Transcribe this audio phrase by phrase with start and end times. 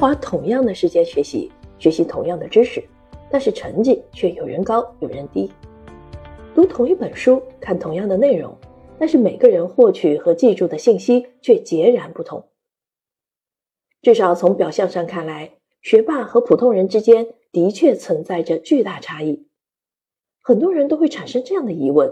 [0.00, 2.82] 花同样的时间学习，学习同样的知识，
[3.30, 5.52] 但是成绩却有人高有人低。
[6.54, 8.56] 读同一本书，看同样的内容，
[8.98, 12.48] 但是每个人获取和记住的信息却截然不同。
[14.00, 19.48] 至少从表象上看来，学霸和普通人之间的确存在着巨大差异。
[20.40, 22.10] 很多人都会产生这样的疑问：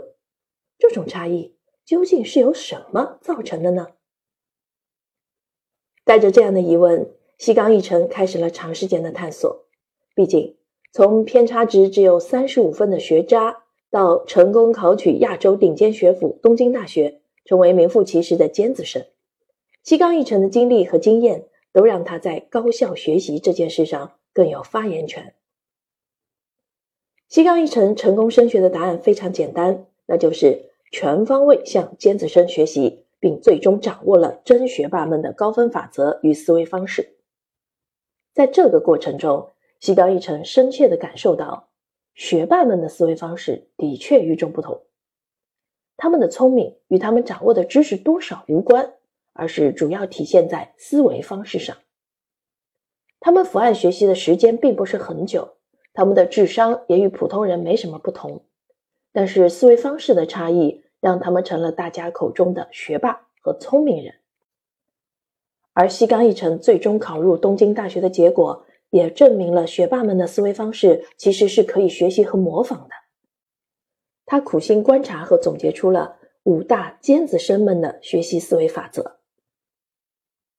[0.77, 3.87] 这种差异究竟是由什么造成的呢？
[6.05, 9.65] 带着这样的疑问，西冈一成开始了长时间的探索。
[10.15, 10.57] 毕竟，
[10.93, 19.07] 从偏差值只有三十五分的学渣，到成功考取亚洲顶尖学府东京大学，成为名副其实的尖子生，
[19.85, 25.35] 西冈一成的经历和经验都让他在高效学习这件事上更有发言权。
[27.29, 37.15] 西冈一成成功升学的答案非常简单，那就是全方位向尖子生学习，并最终掌握了真学霸们的高分法则与思维方式。
[38.39, 39.51] 在这个过程中，
[39.81, 41.71] 西高一成深切地感受到，
[42.15, 44.83] 学霸们的思维方式的确与众不同。
[45.97, 48.95] 他们的聪明与他们掌握的知识多少无关，
[49.33, 51.79] 而是主要体现在思维方式上。
[53.19, 55.57] 他们伏案学习的时间并不是很久。
[55.93, 58.45] 他们的智商也与普通人没什么不同，
[59.11, 64.15] 但是思维方式的差异让他们成了大家口中的学霸和聪明人。
[65.79, 72.91] 而西冈一成最终考入东京大学的结果，也证明了学霸们的思维方式其实是可以学习和模仿的。
[74.27, 79.21] 他苦心观察和总结出了五大尖子生们的学习思维法则。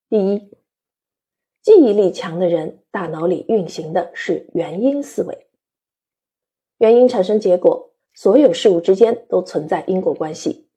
[0.09, 0.58] 第一。
[1.62, 5.47] 记忆力强的人，大脑里运行的是原因思维。
[6.78, 10.70] 原因产生结果，所有事物之间都存在因果关系。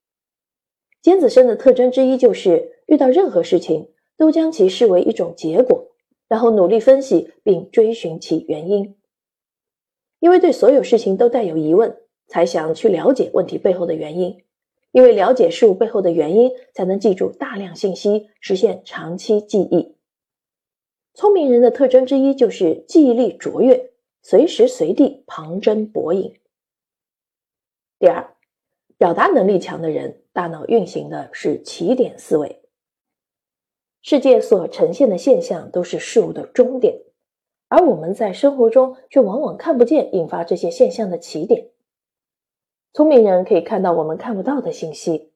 [1.01, 5.88] 尖子生的特征之一就是遇到任何事情都将其视为一种结果，
[6.28, 8.96] 然后努力分析并追寻其原因。
[10.20, 11.96] 因为对所有事情都带有疑问，
[12.28, 14.45] 才想去了解问题背后的原因。
[14.92, 19.96] 因为了解事物背后的原因，才能记住大量信息，实现长期记忆。
[21.14, 23.90] 聪明人的特征之一就是记忆力卓越，
[24.22, 26.34] 随时随地旁征博引。
[27.98, 28.34] 第二，
[28.98, 32.62] 表达能力强的人，大脑运行的是起点思维。
[34.02, 37.02] 世界所呈现的现象都是事物的终点，
[37.68, 41.68] 而我们在生活中却往往看不见引发这些现象的起点。
[42.92, 45.30] 聪明人可以看到我们看不到的信息，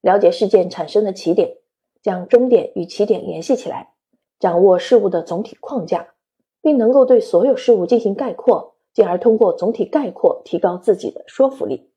[0.00, 1.58] 了解事件产生的起点，
[2.02, 3.90] 将终点与起点联系起来。
[4.40, 6.14] 掌握事物的总体框架，
[6.60, 11.88] 并能够对所有事物进行概括，进而通过总体概括提高自己的说服力。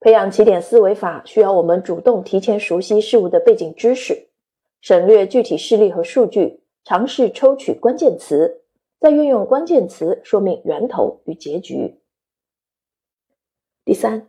[0.00, 4.27] 培养起点思维法需要我们主动提前熟悉事物的背景知识，
[4.80, 8.62] 省略具体事例和数据，尝试抽取关键词，
[9.00, 12.00] 再运用关键词说明源头与结局。
[13.84, 14.28] 第三，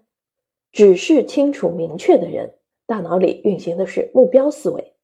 [0.71, 2.55] 指示清楚明确的人，
[2.85, 4.95] 大脑里运行的是目标思维。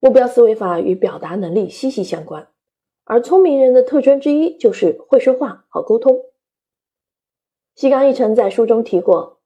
[0.00, 2.48] 目标思维法与表达能力息息相关，
[3.04, 6.20] 而聪明人的特征之一就是会说话、好沟通。
[7.74, 9.40] 西冈一成在书中提过，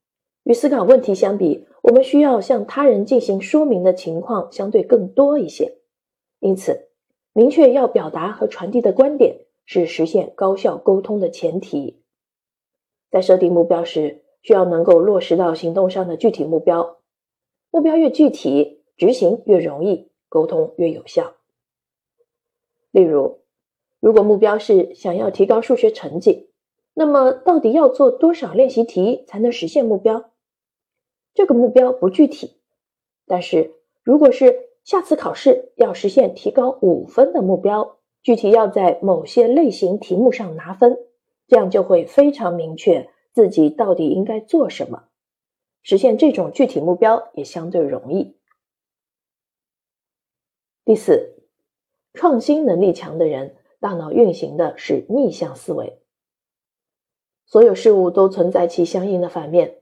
[0.48, 5.76] 与思考问题相比，我们需要向他人进行说明的情况相对更多一些。
[6.40, 6.88] 因此，
[7.34, 12.00] 明确要表达和传递的观点是实现高效沟通的前提。
[13.10, 16.96] 在设定目标时，需要能够落实到行动上的具体目标。
[17.70, 20.08] 目标越具体，执行越容易。
[20.30, 21.34] 沟通越有效。
[22.90, 23.40] 例如，
[24.00, 26.48] 如果目标是想要提高数学成绩，
[26.94, 30.30] 那么到底要做多少练习题才能实现目标？
[31.38, 32.56] 这个目标不具体。
[33.24, 33.70] 但是，
[34.02, 40.98] 如果是下次考试要实现提高五分的目标，具体要在某些类型题目上拿分，
[41.46, 45.04] 这样就会非常明确自己到底应该做什么。
[45.80, 48.36] 实现这种具体目标也相对容易。
[50.84, 51.36] 第四，
[52.14, 56.00] 创新能力强的人，大脑运行的是逆向思维。
[57.46, 59.77] 所有事物都存在其相应的反面，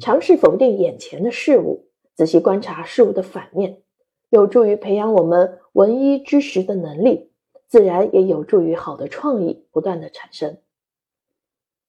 [0.00, 3.82] 尝试否定眼前的事物，仔细观察事物的反面，
[4.30, 7.30] 有助于培养我们闻一知十的能力，
[7.66, 10.58] 自然也有助于好的创意不断的产生。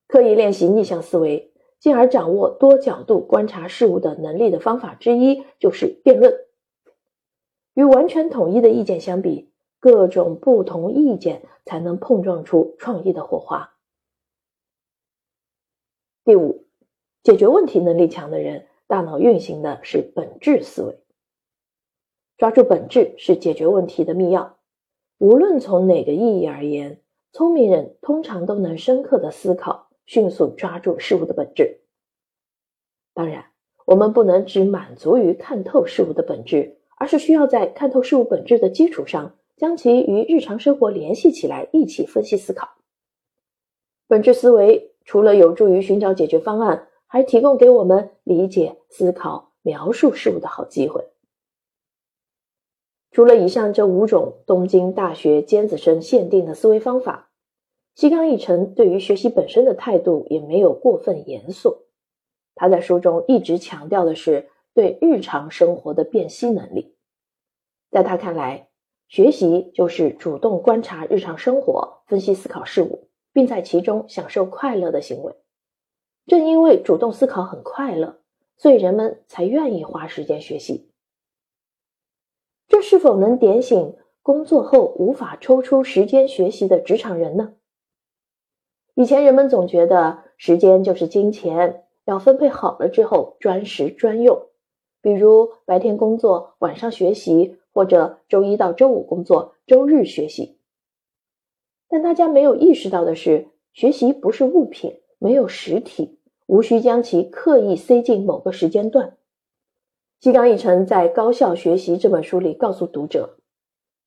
[0.07, 6.33] 刻意练习逆向思维，进而掌握多角度观察事物的能力的方法之一，就是辩论。
[7.73, 13.73] 与完全统一的意见相比，各种不同意见才能碰撞出创意的火花。
[16.23, 16.64] 第五，
[17.25, 20.99] 解决问题能力强的人，大脑运行的是本质思维。
[22.37, 24.51] 抓住本质是解决问题的密钥。
[25.17, 27.01] 无论从哪个意义而言，
[27.31, 31.79] 聪明人通常都能深刻的思考，迅速抓住事物的本质。
[33.15, 33.45] 当然，
[33.85, 42.75] 我们不能只满足于看透事物的本质，而是需要在看透事物本质的基础上，将其与日常生活联系起来，一起分析思考。
[44.07, 51.07] 本质思维除了有助于寻找解决方案，而提供给我们理解、思考、描述事物的好机会。
[53.09, 57.31] 除了以上这五种东京大学尖子生限定的思维方法，
[57.93, 61.85] 西冈义成对于学习本身的态度也没有过分严肃。
[62.53, 66.97] 他在书中一直强调的是对日常生活的辨析能力。
[67.91, 68.67] 在他看来，
[69.07, 75.33] 学习就是主动观察日常生活，分析思考事物，并在其中享受快乐的行为。
[76.27, 78.19] 正因为主动思考很快乐，
[78.57, 80.89] 所以人们才愿意花时间学习。
[82.67, 87.53] 这是否能点醒工作后无法抽出时间学习的职场人呢？
[88.95, 94.47] 以前人们总觉得时间就是金钱，要分配好了之后专时专用，
[95.01, 100.57] 比如白天工作，晚上学习，或者周一到周五工作，周日学习。
[101.87, 109.17] 但大家没有意识到的是，学习不是物品，没有实体，无需将其刻意塞进某个时间段。
[110.19, 113.37] 西冈义成在《高效学习》这本书里告诉读者，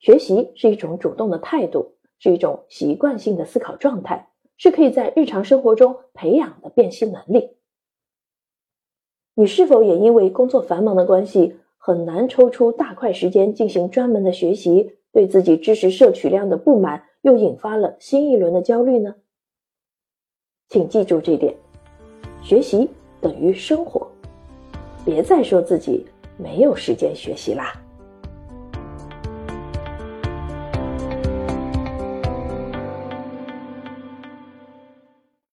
[0.01, 7.51] 学习是一种主动的态度，是一种习惯性的思考状态，是可以在日常生活中培养的辨析能力。
[9.35, 19.15] 你是否也因为工作繁忙的关系，很难抽出大块时间进行专门的学习，对自己知识摄取量的不满，又引发了新一轮的焦虑呢？
[20.70, 21.55] 请记住这点：
[22.43, 22.91] 学习
[23.23, 24.06] 等于生活。
[25.03, 26.05] 别再说自己
[26.37, 27.73] 没有时间学习啦。